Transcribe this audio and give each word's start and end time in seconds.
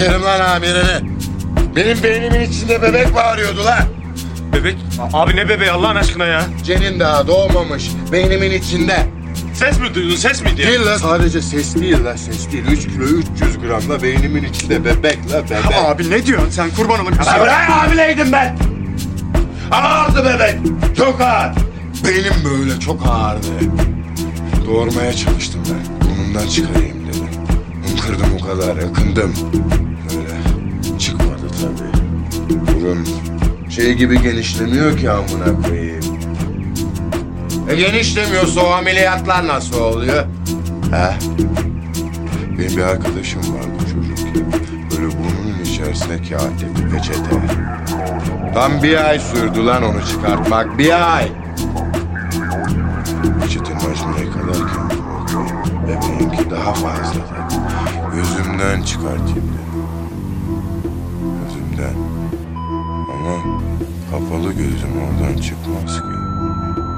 Sikerim 0.00 0.22
lan 0.22 0.40
amirini. 0.40 1.10
Benim 1.76 2.02
beynimin 2.02 2.40
içinde 2.40 2.82
bebek 2.82 3.14
bağırıyordu 3.14 3.64
lan. 3.64 3.78
Bebek? 4.52 4.76
Abi 5.12 5.36
ne 5.36 5.48
bebeği 5.48 5.70
Allah'ın 5.70 5.96
aşkına 5.96 6.24
ya? 6.24 6.42
Cenin 6.64 7.00
daha 7.00 7.26
doğmamış. 7.26 7.90
Beynimin 8.12 8.50
içinde. 8.50 9.06
Ses 9.54 9.80
mi 9.80 9.94
duydun? 9.94 10.16
Ses 10.16 10.42
miydi 10.42 10.62
ya? 10.62 10.68
Değil 10.68 10.86
lan. 10.86 10.96
Sadece 10.96 11.42
ses 11.42 11.74
değil 11.76 12.04
lan 12.04 12.16
ses 12.16 12.52
değil. 12.52 12.64
3 12.70 12.84
kilo 12.86 13.04
300 13.04 13.58
gramla 13.58 14.02
beynimin 14.02 14.44
içinde 14.44 14.84
bebek 14.84 15.18
la 15.32 15.44
bebek. 15.44 15.74
Abi 15.84 16.10
ne 16.10 16.26
diyorsun 16.26 16.50
sen 16.50 16.70
kurban 16.70 17.00
olayım. 17.00 17.18
Ya 17.26 17.40
bırak 17.40 17.70
hamileydim 17.70 18.32
ben. 18.32 18.58
Ağırdı 19.70 20.24
bebek. 20.24 20.56
Çok 20.96 21.20
ağır. 21.20 21.52
Beynim 22.06 22.34
böyle 22.44 22.80
çok 22.80 23.06
ağırdı. 23.06 23.46
Doğurmaya 24.66 25.12
çalıştım 25.12 25.60
ben. 25.70 26.08
Burnumdan 26.10 26.48
çıkarayım 26.48 27.08
dedim. 27.08 27.28
Hımkırdım 27.88 28.38
o 28.40 28.46
kadar 28.46 28.76
yakındım. 28.76 29.34
Çıkmadı 30.98 31.46
tabii. 31.60 32.80
Burun 32.80 33.06
şey 33.70 33.94
gibi 33.94 34.22
genişlemiyor 34.22 34.98
ki 34.98 35.10
amına 35.10 35.62
koyayım. 35.68 36.00
E 37.70 37.74
genişlemiyorsa 37.76 38.60
o 38.60 38.70
ameliyatlar 38.70 39.46
nasıl 39.48 39.80
oluyor? 39.80 40.24
He? 40.92 41.12
Benim 42.58 42.76
bir 42.76 42.82
arkadaşım 42.82 43.40
vardı 43.40 43.84
çocukken. 43.94 44.34
Böyle 44.90 45.06
burnunun 45.18 45.60
içerisine 45.64 46.16
kağıt 46.28 46.62
yapıp 46.62 46.92
peçete. 46.92 47.30
Tam 48.54 48.82
bir 48.82 49.08
ay 49.08 49.18
sürdü 49.18 49.66
lan 49.66 49.82
onu 49.82 50.06
çıkartmak. 50.06 50.78
Bir 50.78 51.16
ay. 51.16 51.28
Peçetenin 53.42 53.80
hacmi 53.80 54.12
ne 54.12 54.30
kadar 54.30 54.54
ki? 54.56 54.96
Bebeğimki 55.88 56.50
daha 56.50 56.74
fazla. 56.74 57.20
Gözümden 58.14 58.82
çıkartayım 58.82 59.28
dedim. 59.30 59.79
Çıkmaz 65.42 65.96
ki. 65.96 66.16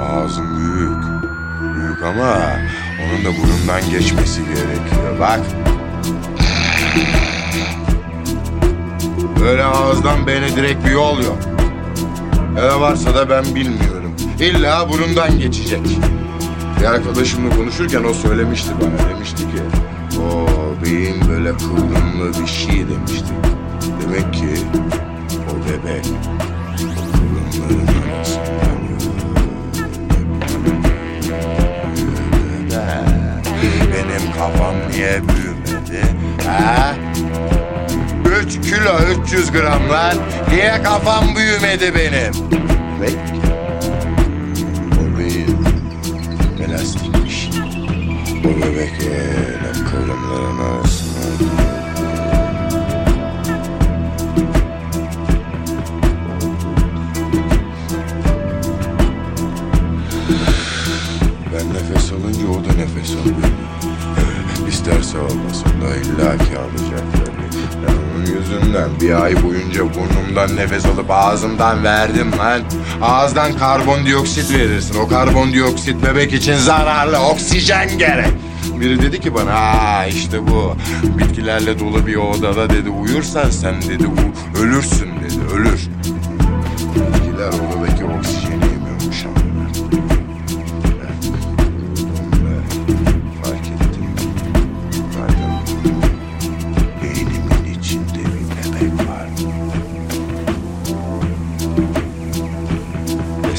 Ağzım 0.00 0.56
büyük. 0.56 1.04
Büyük 1.76 2.02
ama 2.02 2.36
onun 3.04 3.24
da 3.24 3.38
burundan 3.38 3.90
geçmesi 3.90 4.40
gerekiyor. 4.44 5.20
Bak. 5.20 5.40
Böyle 9.40 9.64
ağızdan 9.64 10.26
beyne 10.26 10.56
direkt 10.56 10.86
bir 10.86 10.90
yol 10.90 11.18
yok. 11.22 11.38
Ya 12.56 12.62
da 12.62 12.80
varsa 12.80 13.14
da 13.14 13.30
ben 13.30 13.44
bilmiyorum. 13.54 14.12
İlla 14.40 14.88
burundan 14.88 15.38
geçecek. 15.38 15.80
Bir 16.80 16.84
arkadaşımla 16.84 17.56
konuşurken 17.56 18.04
o 18.04 18.14
söylemişti 18.14 18.70
bana. 18.80 19.10
Demişti 19.14 19.42
ki 19.42 19.62
o 20.18 20.46
beyin 20.84 21.28
böyle 21.28 21.52
kıvrımlı 21.52 22.42
bir 22.42 22.46
şey 22.46 22.86
demişti. 22.88 23.34
Kilo 38.78 38.98
300 39.24 39.50
gram 39.50 39.88
lan. 39.90 40.16
Niye 40.50 40.82
kafam 40.82 41.36
büyümedi 41.36 41.94
benim? 41.94 42.32
Bebek. 43.00 43.18
O 45.00 45.18
beyin 45.18 45.66
elastikmiş. 46.64 47.50
O 48.44 48.48
bebek 48.48 48.92
öyle 49.02 49.72
kıvrımların 49.90 50.58
arasında. 50.58 51.18
Ben 61.54 61.74
nefes 61.74 62.12
alınca 62.12 62.48
o 62.48 62.64
da 62.64 62.72
nefes 62.76 63.10
alıyor. 63.10 63.48
İsterse 64.68 65.18
olmasın 65.18 65.66
da 65.82 65.96
illaki 65.96 66.58
alacak 66.58 67.02
tabii. 67.12 67.48
Ben 67.86 67.92
onun 67.94 68.26
yüzünden 68.38 68.88
bir 69.00 69.22
ay 69.22 69.42
boyunca 69.42 69.80
burnumdan 69.94 70.56
nefes 70.56 70.86
alıp 70.86 71.10
ağzımdan 71.10 71.84
verdim 71.84 72.32
lan. 72.38 72.60
Ağızdan 73.02 73.52
karbondioksit 73.58 74.54
verirsin. 74.54 74.94
O 74.98 75.08
karbondioksit 75.08 75.96
bebek 76.06 76.32
için 76.32 76.54
zararlı. 76.56 77.18
Oksijen 77.18 77.98
gerek. 77.98 78.28
Biri 78.80 79.02
dedi 79.02 79.20
ki 79.20 79.34
bana 79.34 79.54
ha 79.54 80.06
işte 80.06 80.46
bu 80.46 80.74
bitkilerle 81.18 81.78
dolu 81.80 82.06
bir 82.06 82.16
odada 82.16 82.70
dedi 82.70 82.90
uyursan 82.90 83.50
sen 83.50 83.82
dedi 83.82 84.06
u- 84.06 84.58
ölürsün 84.62 85.08
dedi 85.24 85.54
ölür. 85.54 85.87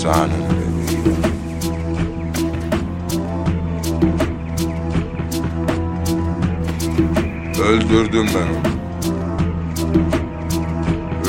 Bebeği. 0.00 0.34
Öldürdüm 7.62 8.26
ben 8.34 8.48
onu. 8.48 8.70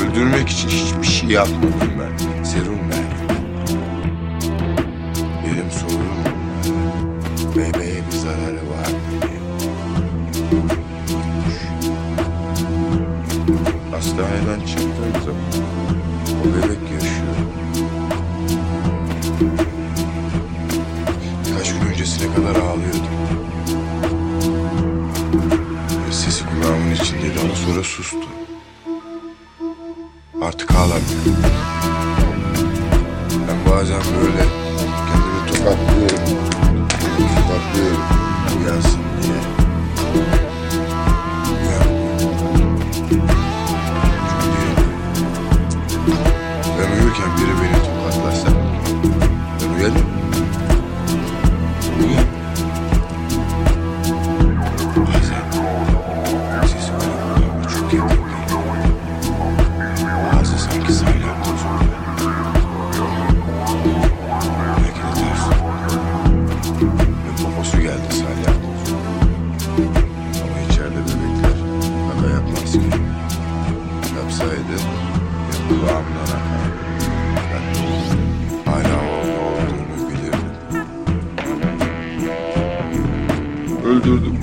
Öldürmek 0.02 0.48
için 0.48 0.68
hiçbir 0.68 1.06
şey 1.06 1.28
yapmadım 1.28 1.92
ben. 2.00 2.44
Serum 2.44 2.90
verdim. 2.90 3.36
Benim 5.44 5.70
sorum 5.70 6.24
bebeğe 7.56 8.02
bir 8.06 8.16
zararı 8.16 8.70
var 8.70 8.86
diye. 9.10 9.40
Hastaneden 13.90 14.66
çıktığım 14.66 15.22
zaman 15.24 15.52
o 16.42 16.44
bebek 16.46 16.90
yaşıyor. 16.92 17.61
Öncesine 22.22 22.34
kadar 22.34 22.60
ağlıyordu. 22.60 23.08
Sesi 26.10 26.44
kulağımın 26.44 26.94
içindeydi 26.94 27.40
ama 27.44 27.54
sonra 27.54 27.82
sustu. 27.84 28.28
Artık 30.42 30.70
ağlamıyor. 30.70 31.02
Ben 33.48 33.72
bazen 33.72 34.00
böyle 34.20 34.44
kendimi 35.12 35.46
tokatlıyorum. 35.46 36.51
Ben 75.92 75.98
hala 78.70 78.96
orada 79.12 79.42
olduğunu 79.44 80.08
bilirdim. 80.10 80.40
Öldürdüm. 83.84 84.41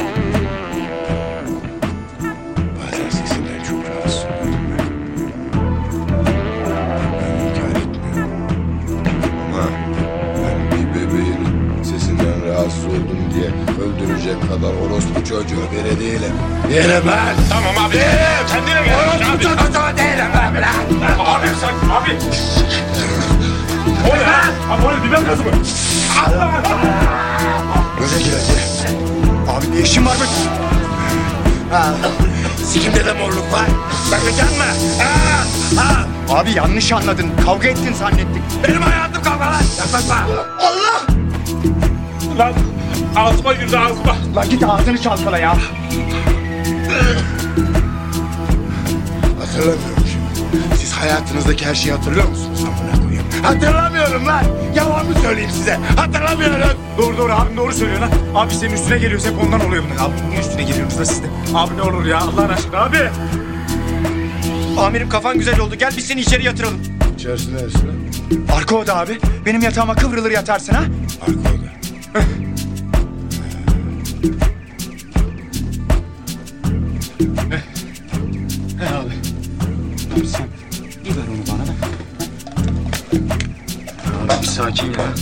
Ben. 16.74 17.36
Tamam 17.50 17.86
abi. 17.86 17.94
Değilim. 17.94 18.08
Kendine 18.50 18.82
gel. 18.86 18.96
Orospu 18.96 19.32
Abi. 19.36 19.44
çocuğu 19.44 19.98
değilim 19.98 20.26
ben 20.36 20.62
lan. 20.62 21.36
Abi 21.36 21.48
sen 21.62 21.90
abi. 21.90 22.18
O 24.12 24.16
ne? 24.16 24.74
Abi 24.74 24.86
o 24.86 24.92
ne 25.00 25.04
biber 25.04 25.22
gazı 25.22 25.44
mı? 25.44 25.50
Öyle 28.02 28.24
geldi. 28.24 28.54
Abi 29.50 29.76
ne 29.76 29.80
işin 29.82 30.06
var 30.06 30.16
be? 30.16 30.24
Sikimde 32.66 33.06
de 33.06 33.14
morluk 33.14 33.54
var. 33.54 33.66
Bakacak 34.12 34.50
mı? 34.58 34.64
Ha, 35.04 35.84
ha. 35.84 36.06
Abi 36.40 36.52
yanlış 36.52 36.92
anladın. 36.92 37.32
Kavga 37.46 37.68
ettin 37.68 37.94
zannettik. 37.94 38.44
Benim 38.68 38.82
hayatım 38.82 39.24
kavga 39.24 39.46
lan. 39.46 39.62
Yaklaşma. 39.80 40.16
Allah! 40.60 41.02
Lan 42.40 42.54
ağzıma 43.16 43.54
girdi 43.54 43.78
ağzıma. 43.80 44.16
Lan 44.36 44.50
git 44.50 44.64
ağzını 44.64 45.02
çalkala 45.02 45.38
ya. 45.38 45.56
Hatırlamıyorum 49.40 50.04
şimdi. 50.12 50.76
Siz 50.80 50.92
hayatınızdaki 50.94 51.66
her 51.66 51.76
şeyi 51.76 51.94
hatırlıyor 51.96 52.28
musunuz? 52.30 52.60
Amına 52.64 53.04
koyayım. 53.06 53.26
Hatırlamıyorum 53.44 54.26
lan. 54.28 54.44
Yalan 54.76 55.06
mı 55.06 55.14
söyleyeyim 55.22 55.50
size? 55.54 55.80
Hatırlamıyorum. 55.96 56.78
Doğru 56.98 57.18
doğru 57.18 57.34
abim 57.34 57.58
doğru 57.58 57.74
söylüyor 57.74 58.00
lan. 58.02 58.12
Abi 58.36 58.54
senin 58.54 58.74
üstüne 58.74 58.98
geliyoruz 58.98 59.26
hep 59.26 59.44
ondan 59.44 59.66
oluyor 59.68 59.84
bunlar. 59.84 60.06
Abi 60.06 60.30
niye 60.30 60.42
üstüne 60.42 60.64
geliyorsunuz 60.64 61.00
da 61.00 61.06
siz 61.06 61.24
de? 61.24 61.28
Abi 61.54 61.78
ne 61.78 61.82
olur 61.82 62.06
ya 62.06 62.18
Allah 62.20 62.54
aşkına 62.54 62.80
abi. 62.84 62.98
Amirim 64.80 65.10
kafan 65.10 65.38
güzel 65.38 65.60
oldu. 65.60 65.76
Gel 65.76 65.92
biz 65.98 66.06
seni 66.08 66.20
içeri 66.22 66.46
yatıralım. 66.46 66.80
İçerisi 67.18 67.56
neresine? 67.56 67.92
Arka 68.58 68.76
oda 68.76 68.98
abi. 68.98 69.20
Benim 69.46 69.62
yatağıma 69.62 69.96
kıvrılır 69.96 70.32
yatarsın 70.32 70.74
ha. 70.74 70.84
Arka 71.22 71.40
oda. 71.40 71.70
Sakin 84.60 84.92
ya. 84.92 85.16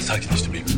Sakinleştirmeyeyim. 0.00 0.77